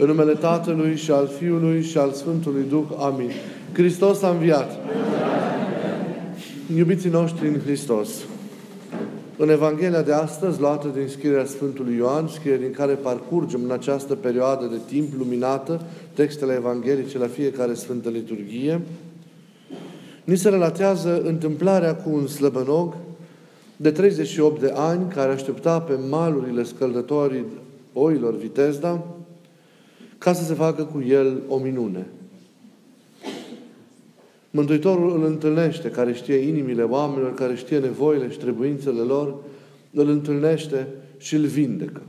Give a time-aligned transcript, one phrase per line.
[0.00, 2.84] În numele Tatălui și al Fiului și al Sfântului Duh.
[2.98, 3.30] Amin.
[3.72, 4.70] Hristos a înviat.
[6.76, 8.08] Iubiții noștri în Hristos.
[9.36, 14.14] În Evanghelia de astăzi, luată din scrierea Sfântului Ioan, scrierea din care parcurgem în această
[14.14, 15.80] perioadă de timp luminată
[16.14, 18.80] textele evanghelice la fiecare Sfântă Liturghie,
[20.24, 22.94] ni se relatează întâmplarea cu un slăbănog
[23.76, 27.44] de 38 de ani care aștepta pe malurile scăldătorii
[27.92, 29.04] oilor Vitezda,
[30.18, 32.06] ca să se facă cu el o minune.
[34.50, 39.36] Mântuitorul îl întâlnește, care știe inimile oamenilor, care știe nevoile și trebuințele lor,
[39.92, 40.88] îl întâlnește
[41.18, 42.02] și îl vindecă.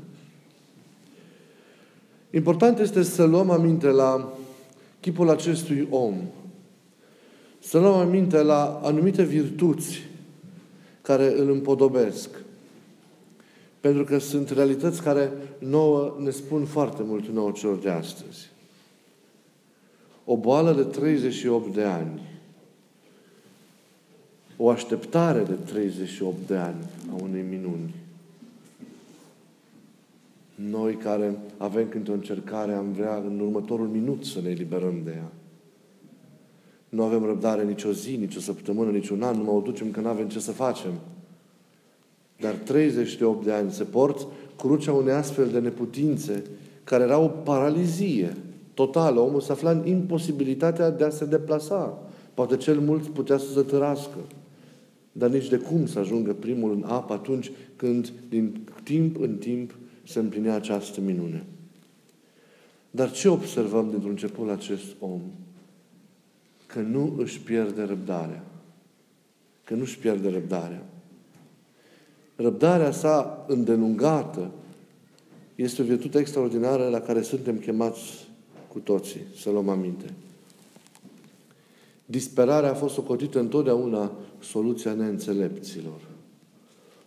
[2.32, 4.34] Important este să luăm aminte la
[5.00, 6.16] chipul acestui om.
[7.60, 10.02] Să luăm aminte la anumite virtuți
[11.02, 12.30] care îl împodobesc.
[13.80, 18.50] Pentru că sunt realități care nouă ne spun foarte mult nouă celor de astăzi.
[20.26, 22.22] O boală de 38 de ani.
[24.58, 27.96] O așteptare de 38 de ani a unei minuni.
[30.56, 35.12] Noi care avem când o încercare, am vrea în următorul minut să ne eliberăm de
[35.16, 35.32] ea.
[36.90, 39.62] Nu avem răbdare nici o zi, nici o săptămână, nici un an, nu mă o
[39.62, 40.92] ducem că nu avem ce să facem.
[42.40, 46.44] Dar 38 de ani se port crucea unei astfel de neputințe
[46.84, 48.36] care era o paralizie
[48.74, 49.20] totală.
[49.20, 52.10] Omul se afla în imposibilitatea de a se deplasa.
[52.34, 54.18] Poate cel mult putea să se tărască.
[55.12, 59.76] Dar nici de cum să ajungă primul în apă atunci când din timp în timp
[60.04, 61.46] se împlinea această minune.
[62.92, 65.22] Dar ce observăm dintr-un început la acest om?
[66.66, 68.44] Că nu își pierde răbdarea.
[69.64, 70.84] Că nu își pierde răbdarea.
[72.42, 74.52] Răbdarea sa îndelungată
[75.56, 78.28] este o virtute extraordinară la care suntem chemați
[78.68, 80.14] cu toții să luăm aminte.
[82.06, 86.02] Disperarea a fost socotită întotdeauna soluția neînțelepților.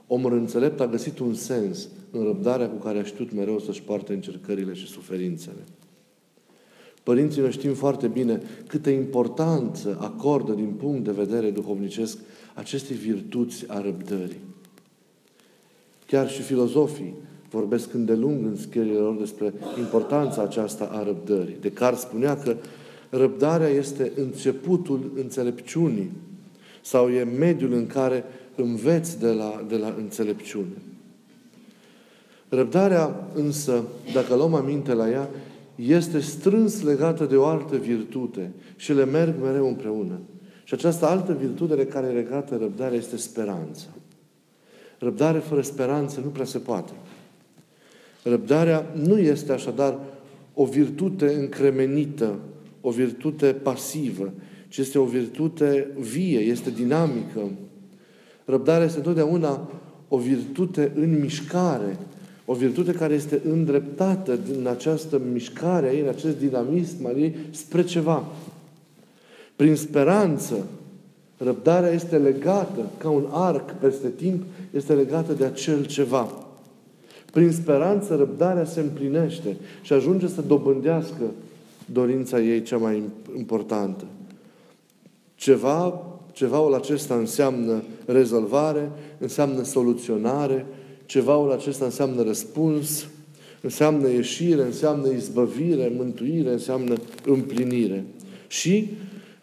[0.07, 4.13] Omul înțelept a găsit un sens în răbdarea cu care a știut mereu să-și poarte
[4.13, 5.65] încercările și suferințele.
[7.03, 12.19] Părinții noi știm foarte bine câtă importanță acordă din punct de vedere duhovnicesc
[12.55, 14.51] acestei virtuți a răbdării.
[16.13, 17.15] Chiar și filozofii
[17.51, 21.57] vorbesc îndelung în scrierile lor despre importanța aceasta a răbdării.
[21.61, 22.57] Descartes spunea că
[23.11, 26.11] răbdarea este începutul înțelepciunii
[26.83, 28.25] sau e mediul în care
[28.55, 30.77] înveți de la, de la înțelepciune.
[32.49, 35.29] Răbdarea însă, dacă luăm aminte la ea,
[35.75, 40.19] este strâns legată de o altă virtute și le merg mereu împreună.
[40.65, 43.87] Și această altă virtute de care e legată răbdarea este speranța.
[45.03, 46.93] Răbdare fără speranță nu prea se poate.
[48.23, 49.99] Răbdarea nu este așadar
[50.55, 52.39] o virtute încremenită,
[52.81, 54.33] o virtute pasivă,
[54.69, 57.51] ci este o virtute vie, este dinamică.
[58.45, 59.71] Răbdarea este întotdeauna
[60.09, 61.99] o virtute în mișcare,
[62.45, 67.37] o virtute care este îndreptată din această mișcare a ei, în acest dinamism al ei,
[67.51, 68.27] spre ceva.
[69.57, 70.67] Prin speranță,
[71.45, 76.33] Răbdarea este legată, ca un arc peste timp, este legată de acel ceva.
[77.33, 81.23] Prin speranță, răbdarea se împlinește și ajunge să dobândească
[81.93, 83.03] dorința ei cea mai
[83.37, 84.05] importantă.
[85.35, 86.03] Ceva,
[86.33, 90.67] cevaul acesta înseamnă rezolvare, înseamnă soluționare,
[91.07, 93.07] cevaul acesta înseamnă răspuns,
[93.61, 96.95] înseamnă ieșire, înseamnă izbăvire, mântuire, înseamnă
[97.27, 98.05] împlinire.
[98.47, 98.91] Și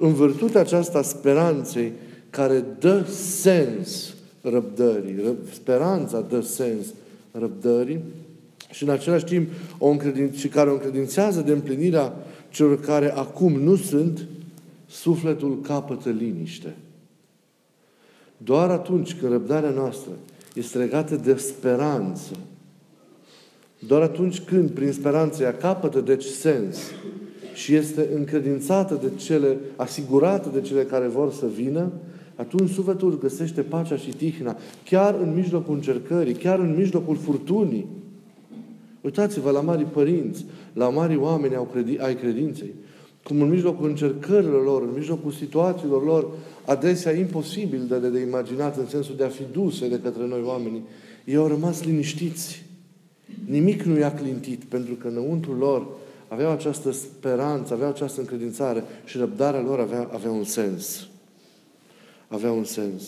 [0.01, 1.91] în virtutea aceasta speranței
[2.29, 6.85] care dă sens răbdării, speranța dă sens
[7.31, 7.99] răbdării
[8.71, 12.13] și în același timp o încredin- și care o încredințează de împlinirea
[12.49, 14.27] celor care acum nu sunt,
[14.87, 16.75] sufletul capătă liniște.
[18.37, 20.11] Doar atunci când răbdarea noastră
[20.53, 22.31] este legată de speranță,
[23.79, 26.77] doar atunci când, prin speranță, ea capătă, deci, sens,
[27.59, 31.91] și este încredințată de cele, asigurată de cele care vor să vină,
[32.35, 37.87] atunci sufletul găsește pacea și tihna, chiar în mijlocul încercării, chiar în mijlocul furtunii.
[39.01, 41.55] Uitați-vă la mari părinți, la mari oameni
[41.97, 42.73] ai credinței,
[43.23, 46.27] cum în mijlocul încercărilor lor, în mijlocul situațiilor lor,
[46.65, 50.41] adesea imposibil de, de, de imaginat în sensul de a fi duse de către noi
[50.45, 50.83] oamenii,
[51.25, 52.65] ei au rămas liniștiți.
[53.45, 55.87] Nimic nu i-a clintit, pentru că înăuntru lor
[56.29, 61.07] aveau această speranță, aveau această încredințare și răbdarea lor avea, avea un sens.
[62.27, 63.03] Avea un sens.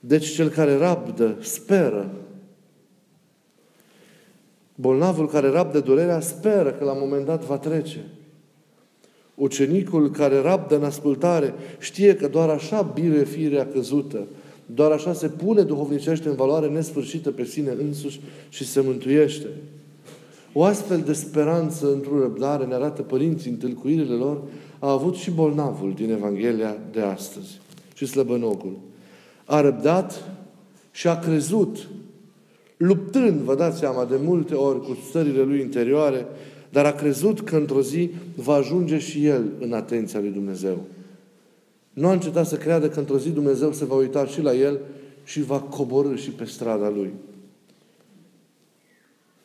[0.00, 2.10] Deci cel care rabdă, speră.
[4.74, 8.04] Bolnavul care rabdă durerea speră că la un moment dat va trece.
[9.34, 14.26] Ucenicul care rabdă în ascultare știe că doar așa biruie firea căzută,
[14.66, 19.46] doar așa se pune duhovnicește în valoare nesfârșită pe sine însuși și se mântuiește.
[20.60, 24.40] O astfel de speranță într-o răbdare ne arată părinții în tâlcuirile lor,
[24.78, 27.60] a avut și bolnavul din Evanghelia de astăzi
[27.94, 28.78] și slăbănocul.
[29.44, 30.30] A răbdat
[30.90, 31.88] și a crezut,
[32.76, 36.26] luptând, vă dați seama, de multe ori cu stările lui interioare,
[36.70, 40.78] dar a crezut că într-o zi va ajunge și el în atenția lui Dumnezeu.
[41.92, 44.78] Nu a încetat să creadă că într-o zi Dumnezeu se va uita și la el
[45.24, 47.10] și va coborâ și pe strada lui.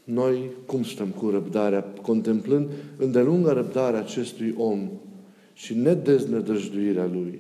[0.04, 4.90] Noi cum stăm cu răbdarea, contemplând îndelunga răbdarea acestui om
[5.54, 7.40] și nedeznădăjduirea lui?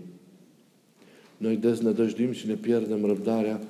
[1.37, 3.61] Noi deznădăjduim și ne pierdem răbdarea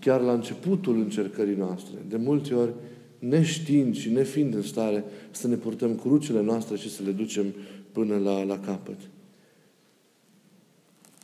[0.00, 1.94] chiar la începutul încercării noastre.
[2.08, 2.72] De multe ori,
[3.18, 7.46] neștiind și nefiind în stare să ne purtăm crucile noastre și să le ducem
[7.92, 8.98] până la, la capăt.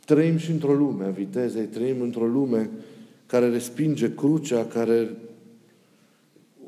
[0.05, 2.69] Trăim și într-o lume a vitezei, trăim într-o lume
[3.25, 5.09] care respinge crucea, care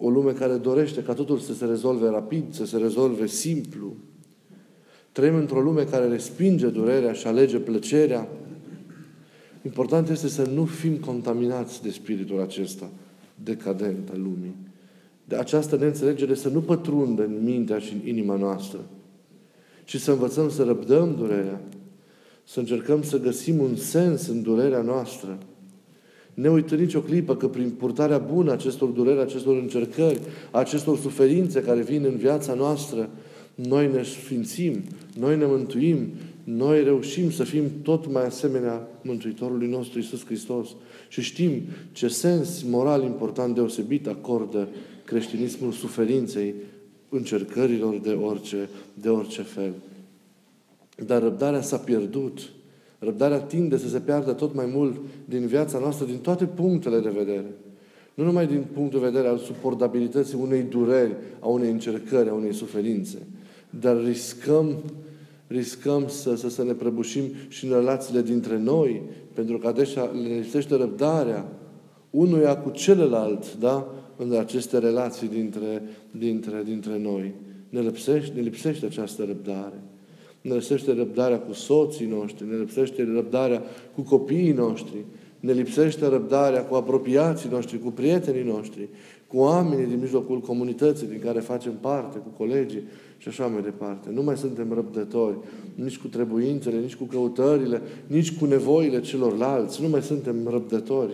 [0.01, 3.95] o lume care dorește ca totul să se rezolve rapid, să se rezolve simplu.
[5.11, 8.27] Trăim într-o lume care respinge durerea și alege plăcerea.
[9.65, 12.89] Important este să nu fim contaminați de spiritul acesta
[13.43, 14.55] decadent al lumii.
[15.25, 18.79] De această neînțelegere să nu pătrundă în mintea și în inima noastră,
[19.85, 21.61] ci să învățăm să răbdăm durerea,
[22.43, 25.37] să încercăm să găsim un sens în durerea noastră.
[26.33, 30.19] Ne uită nici o clipă că prin purtarea bună acestor dureri, acestor încercări,
[30.51, 33.09] acestor suferințe care vin în viața noastră,
[33.55, 34.83] noi ne sfințim,
[35.19, 36.07] noi ne mântuim,
[36.43, 40.67] noi reușim să fim tot mai asemenea Mântuitorului nostru Isus Hristos
[41.07, 41.61] și știm
[41.91, 44.67] ce sens moral important deosebit acordă
[45.03, 46.53] creștinismul suferinței,
[47.09, 49.73] încercărilor de orice, de orice fel.
[51.05, 52.49] Dar răbdarea s-a pierdut.
[53.03, 54.95] Răbdarea tinde să se piardă tot mai mult
[55.25, 57.55] din viața noastră, din toate punctele de vedere.
[58.13, 62.53] Nu numai din punctul de vedere al suportabilității unei dureri, a unei încercări, a unei
[62.53, 63.17] suferințe,
[63.69, 64.75] dar riscăm,
[65.47, 69.01] riscăm să, să, să ne prăbușim și în relațiile dintre noi,
[69.33, 71.45] pentru că adesea le lipsește răbdarea
[72.09, 73.87] unuia cu celălalt, da?
[74.17, 77.33] în aceste relații dintre, dintre, dintre noi.
[77.69, 79.81] Ne lipsește, ne lipsește această răbdare.
[80.41, 83.63] Ne lipsește răbdarea cu soții noștri, ne lipsește răbdarea
[83.95, 85.05] cu copiii noștri,
[85.39, 88.87] ne lipsește răbdarea cu apropiații noștri, cu prietenii noștri,
[89.27, 92.83] cu oamenii din mijlocul comunității din care facem parte, cu colegii
[93.17, 94.09] și așa mai departe.
[94.13, 95.37] Nu mai suntem răbdători
[95.75, 99.81] nici cu trebuințele, nici cu căutările, nici cu nevoile celorlalți.
[99.81, 101.13] Nu mai suntem răbdători.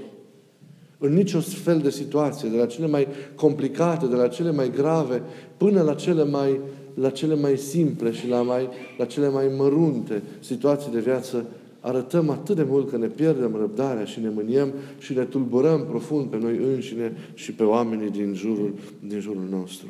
[0.98, 5.22] În nicio fel de situație, de la cele mai complicate, de la cele mai grave,
[5.58, 6.60] până la cele mai,
[7.00, 11.46] la cele mai simple și la, mai, la cele mai mărunte situații de viață,
[11.80, 16.30] arătăm atât de mult că ne pierdem răbdarea și ne mâniem și ne tulburăm profund
[16.30, 18.74] pe noi înșine și pe oamenii din jurul,
[19.08, 19.88] din jurul nostru.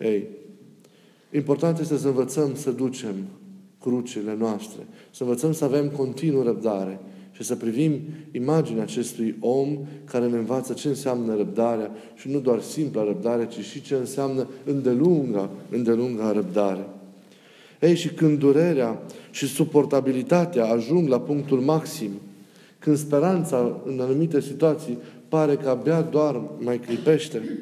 [0.00, 0.26] Ei,
[1.32, 3.14] important este să învățăm să ducem
[3.80, 7.00] crucile noastre, să învățăm să avem continuu răbdare,
[7.36, 8.00] și să privim
[8.32, 13.64] imaginea acestui om care ne învață ce înseamnă răbdarea și nu doar simpla răbdare, ci
[13.64, 16.86] și ce înseamnă îndelunga, îndelunga răbdare.
[17.80, 22.10] Ei, și când durerea și suportabilitatea ajung la punctul maxim,
[22.78, 27.58] când speranța în anumite situații pare că abia doar mai clipește,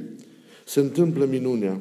[0.64, 1.78] se întâmplă minunea.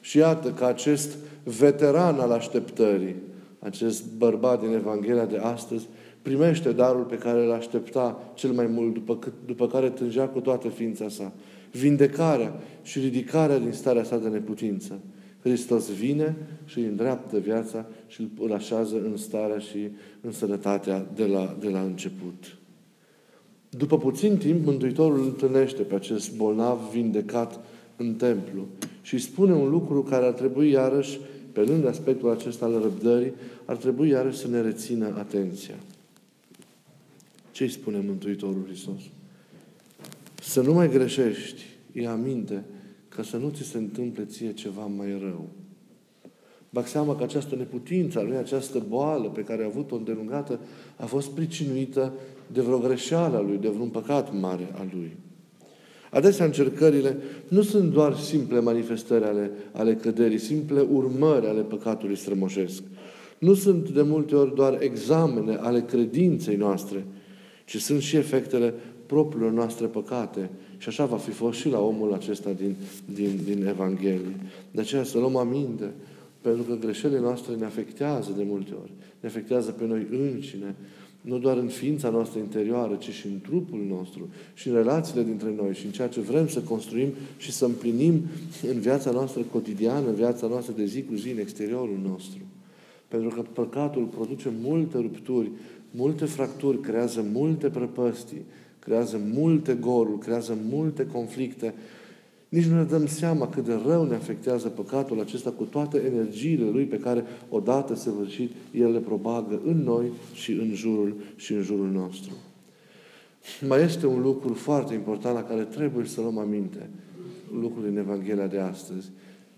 [0.00, 3.14] Și iată că acest veteran al așteptării,
[3.58, 5.86] acest bărbat din Evanghelia de astăzi,
[6.24, 10.40] primește darul pe care îl aștepta cel mai mult, după, cât, după care tângea cu
[10.40, 11.32] toată ființa sa.
[11.70, 14.98] Vindecarea și ridicarea din starea sa de neputință.
[15.40, 19.88] Hristos vine și îi îndreaptă viața și îl așează în starea și
[20.20, 22.56] în sănătatea de la, de la început.
[23.68, 27.60] După puțin timp, Mântuitorul îl întâlnește pe acest bolnav vindecat
[27.96, 28.66] în templu
[29.02, 31.20] și îi spune un lucru care ar trebui iarăși,
[31.52, 33.32] pe lângă aspectul acesta al răbdării,
[33.64, 35.74] ar trebui iarăși să ne rețină atenția.
[37.54, 39.00] Ce îi spune Mântuitorul Hristos?
[40.42, 41.62] Să nu mai greșești.
[41.92, 42.64] Ia aminte
[43.08, 45.48] ca să nu ți se întâmple ție ceva mai rău.
[46.70, 50.60] Bag seama că această neputință a lui, această boală pe care a avut-o îndelungată,
[50.96, 52.12] a fost pricinuită
[52.52, 55.16] de vreo greșeală a lui, de vreun păcat mare a lui.
[56.10, 57.16] Adesea încercările
[57.48, 62.82] nu sunt doar simple manifestări ale, ale căderii, simple urmări ale păcatului strămoșesc.
[63.38, 67.04] Nu sunt de multe ori doar examene ale credinței noastre,
[67.64, 68.74] ci sunt și efectele
[69.06, 70.50] propriile noastre păcate.
[70.78, 72.74] Și așa va fi fost și la omul acesta din,
[73.14, 74.36] din, din Evanghelie.
[74.70, 75.92] De aceea să luăm aminte,
[76.40, 78.92] pentru că greșelile noastre ne afectează de multe ori.
[79.20, 80.74] Ne afectează pe noi înșine,
[81.20, 85.54] nu doar în ființa noastră interioară, ci și în trupul nostru, și în relațiile dintre
[85.56, 88.22] noi, și în ceea ce vrem să construim și să împlinim
[88.72, 92.40] în viața noastră cotidiană, în viața noastră de zi cu zi, în exteriorul nostru.
[93.08, 95.50] Pentru că păcatul produce multe rupturi,
[95.96, 98.42] multe fracturi, creează multe prăpăstii,
[98.78, 101.74] creează multe goruri, creează multe conflicte.
[102.48, 106.70] Nici nu ne dăm seama cât de rău ne afectează păcatul acesta cu toate energiile
[106.70, 111.62] lui pe care odată săvârșit el le probagă în noi și în jurul și în
[111.62, 112.32] jurul nostru.
[113.68, 116.90] Mai este un lucru foarte important la care trebuie să luăm aminte.
[117.60, 119.10] Lucrul din Evanghelia de astăzi.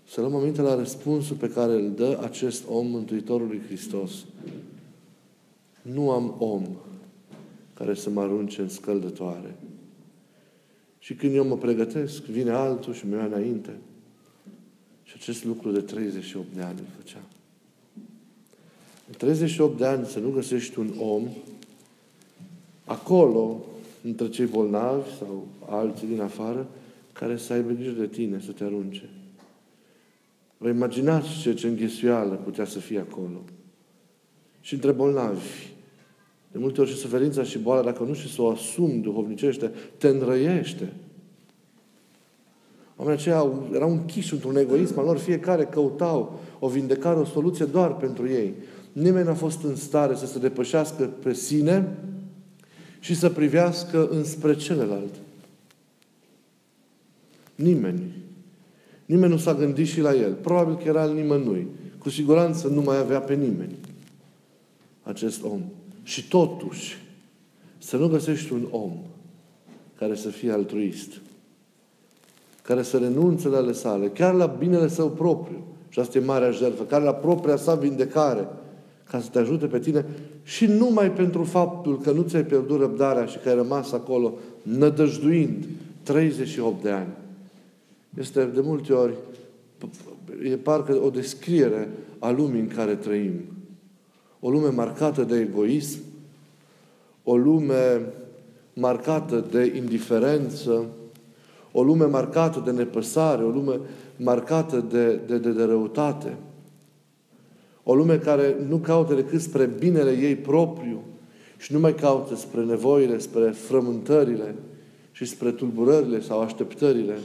[0.07, 4.25] Să luăm aminte la răspunsul pe care îl dă acest om Mântuitorului Hristos.
[5.93, 6.63] Nu am om
[7.73, 9.55] care să mă arunce în scăldătoare.
[10.99, 13.77] Și când eu mă pregătesc, vine altul și mi-o ia înainte.
[15.03, 17.21] Și acest lucru de 38 de ani îl făcea.
[19.07, 21.27] În 38 de ani să nu găsești un om
[22.85, 23.65] acolo,
[24.03, 26.67] între cei bolnavi sau alții din afară,
[27.13, 29.09] care să aibă grijă de tine, să te arunce.
[30.57, 33.41] Vă imaginați ce, ce înghesuială putea să fie acolo.
[34.61, 35.75] Și între bolnavi.
[36.51, 40.07] De multe ori și suferința și boala, dacă nu și să o asumi duhovnicește, te
[40.07, 40.93] înrăiește.
[42.95, 47.95] Oamenii aceia erau închiși într-un egoism al lor, fiecare căutau o vindecare, o soluție doar
[47.95, 48.53] pentru ei.
[48.91, 51.97] Nimeni n-a fost în stare să se depășească pe sine
[52.99, 55.13] și să privească înspre celălalt.
[57.55, 58.01] Nimeni.
[59.05, 60.33] Nimeni nu s-a gândit și la el.
[60.33, 61.67] Probabil că era al nimănui.
[61.97, 63.75] Cu siguranță nu mai avea pe nimeni
[65.03, 65.61] acest om.
[66.07, 66.97] Și totuși,
[67.77, 68.91] să nu găsești un om
[69.97, 71.21] care să fie altruist,
[72.61, 76.51] care să renunțe la ale sale, chiar la binele său propriu, și asta e marea
[76.51, 78.47] jertfă, care la propria sa vindecare,
[79.03, 80.05] ca să te ajute pe tine
[80.43, 85.65] și numai pentru faptul că nu ți-ai pierdut răbdarea și că ai rămas acolo nădăjduind
[86.03, 87.13] 38 de ani.
[88.17, 89.13] Este de multe ori,
[90.43, 93.56] e parcă o descriere a lumii în care trăim.
[94.39, 95.99] O lume marcată de egoism,
[97.23, 98.13] o lume
[98.73, 100.85] marcată de indiferență,
[101.71, 103.79] o lume marcată de nepăsare, o lume
[104.17, 106.37] marcată de, de, de, de răutate.
[107.83, 111.01] O lume care nu caută decât spre binele ei propriu
[111.57, 114.55] și nu mai caută spre nevoile, spre frământările
[115.11, 117.17] și spre tulburările sau așteptările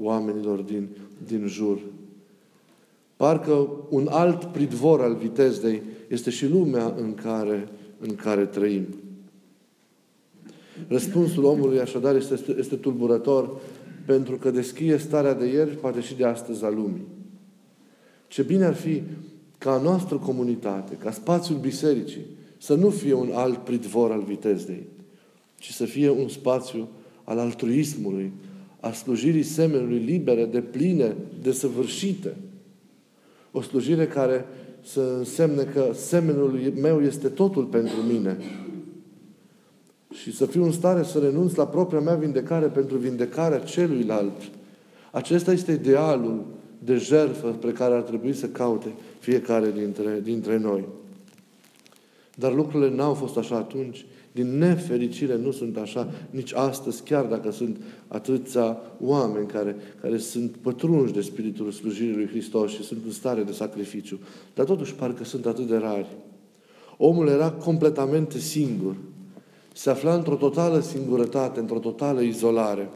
[0.00, 0.88] oamenilor din,
[1.26, 1.78] din jur.
[3.16, 7.68] Parcă un alt pridvor al vitezei este și lumea în care,
[7.98, 8.86] în care trăim.
[10.88, 13.60] Răspunsul omului așadar este, este tulburător
[14.06, 17.06] pentru că deschide starea de ieri, poate și de astăzi a lumii.
[18.28, 19.02] Ce bine ar fi
[19.58, 22.24] ca a noastră comunitate, ca spațiul bisericii,
[22.58, 24.86] să nu fie un alt pridvor al vitezei,
[25.58, 26.88] ci să fie un spațiu
[27.24, 28.32] al altruismului,
[28.80, 32.36] a slujirii semenului libere, de pline, de săvârșite.
[33.56, 34.44] O slujire care
[34.82, 38.36] să însemne că semenul meu este totul pentru mine.
[40.12, 44.40] Și să fiu în stare să renunț la propria mea vindecare pentru vindecarea celuilalt.
[45.10, 46.44] Acesta este idealul
[46.78, 50.84] de jertfă pe care ar trebui să caute fiecare dintre, dintre noi.
[52.34, 54.06] Dar lucrurile n-au fost așa atunci.
[54.34, 57.76] Din nefericire nu sunt așa nici astăzi, chiar dacă sunt
[58.08, 63.42] atâția oameni care, care sunt pătrunși de Spiritul slujirii lui Hristos și sunt în stare
[63.42, 64.18] de sacrificiu.
[64.54, 66.06] Dar totuși parcă sunt atât de rari.
[66.96, 68.96] Omul era completamente singur.
[69.74, 72.88] Se afla într-o totală singurătate, într-o totală izolare.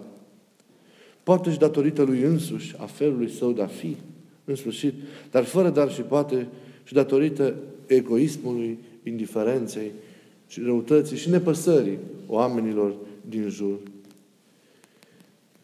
[1.23, 3.97] Poate și datorită lui însuși, a felului său de a fi,
[4.45, 4.95] în sfârșit,
[5.31, 6.49] dar fără dar și poate
[6.85, 7.55] și datorită
[7.87, 9.91] egoismului, indiferenței
[10.49, 12.95] și răutății și nepăsării oamenilor
[13.29, 13.79] din jur.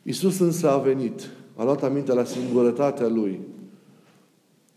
[0.03, 3.41] Iisus însă a venit, a luat aminte la singurătatea Lui.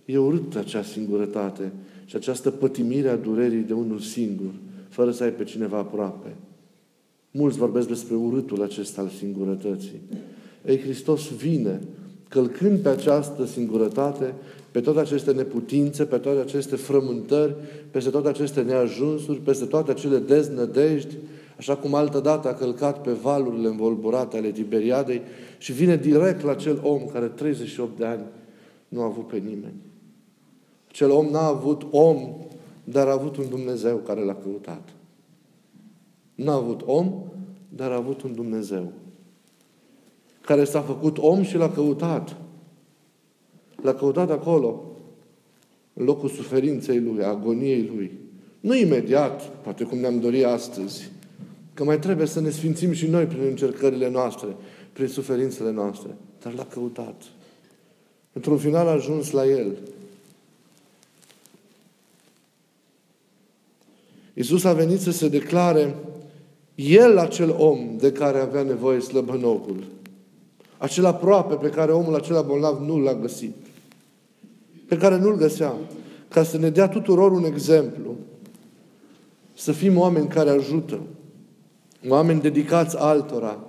[0.05, 1.71] E urâtă acea singurătate
[2.05, 4.51] și această pătimire a durerii de unul singur,
[4.89, 6.35] fără să ai pe cineva aproape.
[7.31, 10.01] Mulți vorbesc despre urâtul acesta al singurătății.
[10.65, 11.79] Ei, Hristos vine,
[12.29, 14.33] călcând pe această singurătate,
[14.77, 17.55] pe toate aceste neputințe, pe toate aceste frământări,
[17.91, 21.17] peste toate aceste neajunsuri, peste toate acele deznădejdi,
[21.57, 25.21] așa cum altă dată a călcat pe valurile învolburate ale Tiberiadei
[25.57, 28.23] și vine direct la acel om care 38 de ani
[28.87, 29.81] nu a avut pe nimeni.
[30.89, 32.35] Acel om n-a avut om,
[32.83, 34.89] dar a avut un Dumnezeu care l-a căutat.
[36.35, 37.23] N-a avut om,
[37.69, 38.91] dar a avut un Dumnezeu
[40.41, 42.35] care s-a făcut om și l-a căutat.
[43.81, 44.83] L-a căutat acolo,
[45.93, 48.11] în locul suferinței lui, a agoniei lui.
[48.59, 51.09] Nu imediat, poate cum ne-am dorit astăzi,
[51.73, 54.55] că mai trebuie să ne sfințim și noi prin încercările noastre,
[54.93, 56.09] prin suferințele noastre.
[56.43, 57.21] Dar l-a căutat.
[58.33, 59.77] Într-un final a ajuns la el.
[64.33, 65.95] Iisus a venit să se declare
[66.75, 69.83] El acel om de care avea nevoie slăbănocul.
[70.77, 73.55] Acel aproape pe care omul acela bolnav nu l-a găsit.
[74.87, 75.73] Pe care nu-l găsea.
[76.29, 78.15] Ca să ne dea tuturor un exemplu.
[79.55, 80.99] Să fim oameni care ajută.
[82.07, 83.59] Oameni dedicați altora.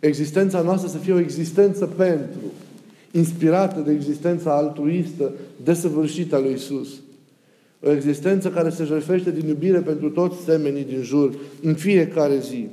[0.00, 2.40] Existența noastră să fie o existență pentru.
[3.10, 5.32] Inspirată de existența altruistă,
[5.64, 6.88] desăvârșită a lui Isus.
[7.82, 12.68] O existență care se jertfește din iubire pentru toți semenii din jur, în fiecare zi.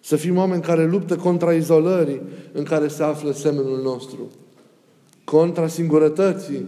[0.00, 2.20] Să fim oameni care luptă contra izolării
[2.52, 4.30] în care se află semenul nostru.
[5.30, 6.66] Contra singurătății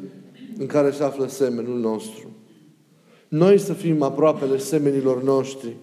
[0.58, 2.30] în care se află semenul nostru.
[3.28, 5.76] Noi să fim aproapele semenilor noștri.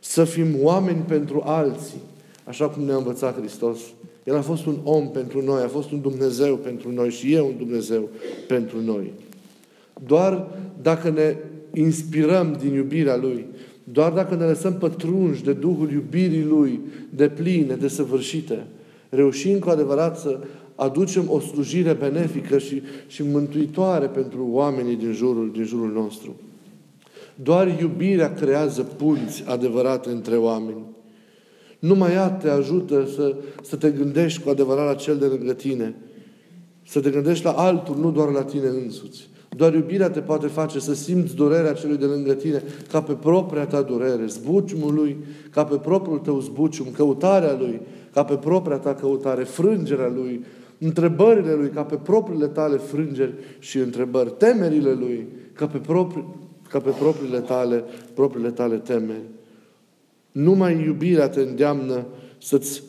[0.00, 2.00] Să fim oameni pentru alții.
[2.44, 3.78] Așa cum ne-a învățat Hristos.
[4.22, 7.40] El a fost un om pentru noi, a fost un Dumnezeu pentru noi și e
[7.40, 8.08] un Dumnezeu
[8.48, 9.12] pentru noi.
[10.06, 10.46] Doar
[10.82, 11.36] dacă ne
[11.72, 13.46] inspirăm din iubirea Lui,
[13.84, 18.66] doar dacă ne lăsăm pătrunși de Duhul iubirii Lui, de pline, de săvârșite,
[19.08, 20.38] reușim cu adevărat să
[20.74, 26.36] aducem o slujire benefică și, și mântuitoare pentru oamenii din jurul, din jurul nostru.
[27.34, 30.82] Doar iubirea creează punți adevărate între oameni.
[31.78, 35.94] Numai ea te ajută să, să te gândești cu adevărat la cel de lângă tine.
[36.86, 39.28] Să te gândești la altul, nu doar la tine însuți.
[39.56, 43.66] Doar iubirea te poate face să simți durerea celui de lângă tine ca pe propria
[43.66, 45.16] ta durere, zbuciumul lui
[45.50, 47.80] ca pe propriul tău zbucium, căutarea lui
[48.12, 50.44] ca pe propria ta căutare, frângerea lui,
[50.84, 56.24] întrebările lui ca pe propriile tale frângeri și întrebări, temerile lui ca pe, propri,
[56.68, 59.28] ca pe propriile, tale, propriile tale temeri.
[60.32, 62.06] Numai iubirea te îndeamnă
[62.38, 62.82] să-ți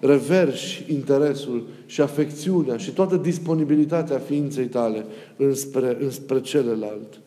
[0.00, 5.04] reverși interesul și afecțiunea și toată disponibilitatea ființei tale
[5.36, 7.20] înspre, înspre celălalt.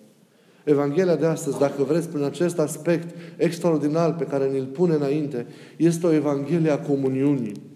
[0.64, 6.08] Evanghelia de astăzi, dacă vreți, prin acest aspect extraordinar pe care ne-l pune înainte, este
[6.08, 7.68] o Evanghelie a comuniunii.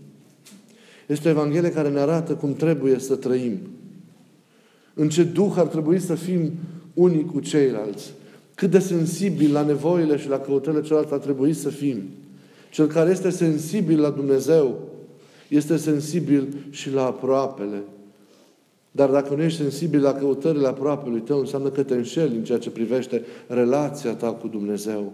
[1.07, 3.57] Este o Evanghelie care ne arată cum trebuie să trăim.
[4.93, 6.51] În ce duh ar trebui să fim
[6.93, 8.13] unii cu ceilalți.
[8.55, 11.97] Cât de sensibil la nevoile și la căutările celorlalți ar trebui să fim.
[12.71, 14.79] Cel care este sensibil la Dumnezeu
[15.47, 17.83] este sensibil și la aproapele.
[18.91, 22.57] Dar dacă nu ești sensibil la căutările aproapelui tău, înseamnă că te înșeli în ceea
[22.57, 25.13] ce privește relația ta cu Dumnezeu.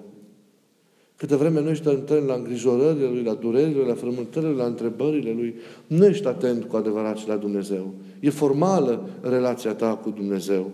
[1.20, 5.56] Câte vreme nu ești atent la îngrijorările Lui, la durerile, la frământările, la întrebările Lui,
[5.88, 7.94] nu ești atent cu adevărat și la Dumnezeu.
[8.20, 10.72] E formală relația ta cu Dumnezeu.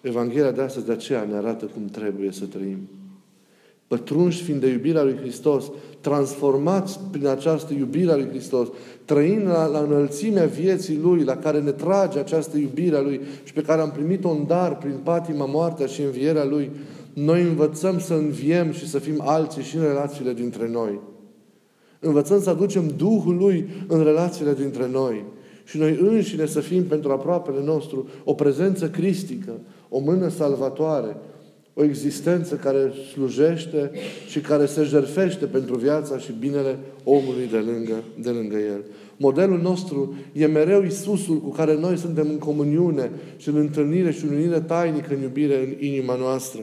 [0.00, 2.78] Evanghelia de astăzi de aceea ne arată cum trebuie să trăim
[3.86, 5.64] pătrunși fiind de iubirea lui Hristos,
[6.00, 8.68] transformați prin această iubire a lui Hristos,
[9.04, 13.52] trăind la, la înălțimea vieții Lui, la care ne trage această iubire a Lui și
[13.52, 16.70] pe care am primit-o în dar prin patima, moartea și învierea Lui,
[17.14, 21.00] noi învățăm să înviem și să fim alții și în relațiile dintre noi.
[22.00, 25.24] Învățăm să aducem Duhul Lui în relațiile dintre noi.
[25.64, 29.52] Și noi înșine să fim pentru aproapele nostru o prezență cristică,
[29.88, 31.16] o mână salvatoare,
[31.74, 33.90] o existență care slujește
[34.28, 38.84] și care se jerfește pentru viața și binele omului de lângă, de lângă el.
[39.16, 44.24] Modelul nostru e mereu Isusul cu care noi suntem în comuniune și în întâlnire și
[44.24, 46.60] în unire tainică în iubire în inima noastră.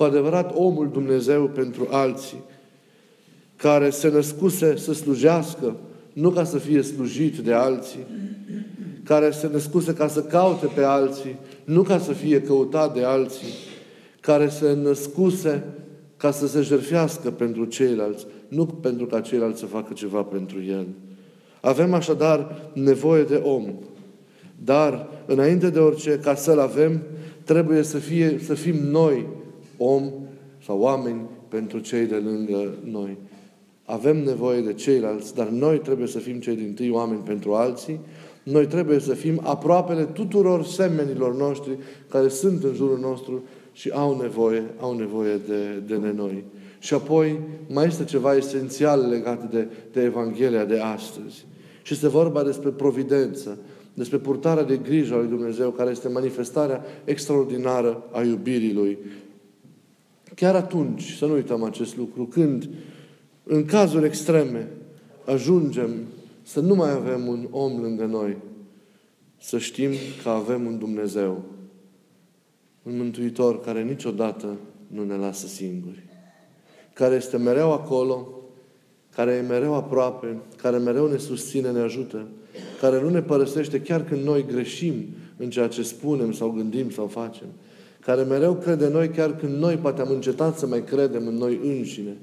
[0.00, 2.42] Cu adevărat omul Dumnezeu pentru alții,
[3.56, 5.76] care se născuse să slujească,
[6.12, 8.06] nu ca să fie slujit de alții,
[9.04, 13.54] care se născuse ca să caute pe alții, nu ca să fie căutat de alții,
[14.20, 15.64] care se născuse
[16.16, 20.86] ca să se jerfească pentru ceilalți, nu pentru ca ceilalți să facă ceva pentru el.
[21.60, 23.74] Avem așadar nevoie de om.
[24.64, 27.02] Dar, înainte de orice, ca să-l avem,
[27.44, 29.38] trebuie să, fie, să fim noi
[29.82, 30.12] om
[30.64, 33.16] sau oameni pentru cei de lângă noi.
[33.84, 38.00] Avem nevoie de ceilalți, dar noi trebuie să fim cei din tâi oameni pentru alții.
[38.42, 44.20] Noi trebuie să fim aproapele tuturor semenilor noștri care sunt în jurul nostru și au
[44.20, 46.44] nevoie, au nevoie de, de noi.
[46.78, 51.46] Și apoi mai este ceva esențial legat de, de Evanghelia de astăzi.
[51.82, 53.58] Și este vorba despre providență,
[53.94, 58.98] despre purtarea de grijă a lui Dumnezeu, care este manifestarea extraordinară a iubirii Lui.
[60.40, 62.68] Chiar atunci, să nu uităm acest lucru, când
[63.44, 64.68] în cazuri extreme
[65.24, 65.90] ajungem
[66.42, 68.36] să nu mai avem un om lângă noi,
[69.40, 69.90] să știm
[70.22, 71.42] că avem un Dumnezeu,
[72.82, 76.02] un Mântuitor care niciodată nu ne lasă singuri,
[76.92, 78.28] care este mereu acolo,
[79.14, 82.26] care e mereu aproape, care mereu ne susține, ne ajută,
[82.80, 84.94] care nu ne părăsește chiar când noi greșim
[85.36, 87.46] în ceea ce spunem sau gândim sau facem,
[88.00, 91.34] care mereu crede în noi chiar când noi poate am încetat să mai credem în
[91.34, 92.16] noi înșine,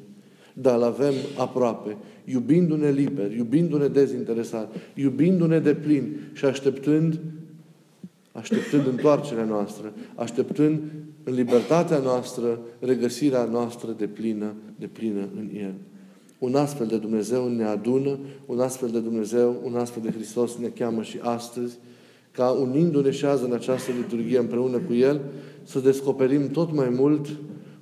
[0.54, 7.20] dar îl avem aproape, iubindu-ne liber, iubindu-ne dezinteresat, iubindu-ne de plin și așteptând
[8.38, 10.80] așteptând întoarcerea noastră, așteptând
[11.24, 15.74] în libertatea noastră regăsirea noastră de plină, de plină în El.
[16.40, 20.68] Un astfel de Dumnezeu ne adună, un astfel de Dumnezeu, un astfel de Hristos ne
[20.68, 21.78] cheamă și astăzi,
[22.32, 25.22] ca unindu-ne și azi în această liturghie împreună cu El,
[25.68, 27.28] să descoperim tot mai mult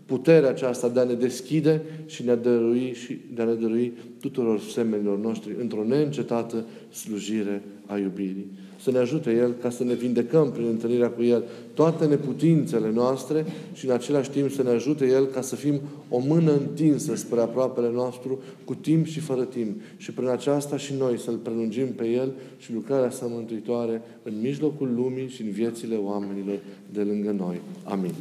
[0.06, 3.94] puterea aceasta de a ne deschide și de a dărui, și de a ne dărui
[4.20, 8.52] tuturor semenilor noștri într-o neîncetată slujire a iubirii
[8.86, 11.44] să ne ajute El ca să ne vindecăm prin întâlnirea cu El
[11.74, 16.20] toate neputințele noastre și în același timp să ne ajute El ca să fim o
[16.20, 19.82] mână întinsă spre aproapele nostru cu timp și fără timp.
[19.98, 24.94] Și prin aceasta și noi să-L prelungim pe El și lucrarea sa mântuitoare în mijlocul
[24.96, 26.58] lumii și în viețile oamenilor
[26.94, 27.62] de lângă noi.
[27.84, 28.14] Amin.